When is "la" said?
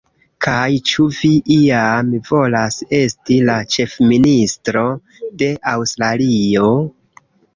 3.51-3.57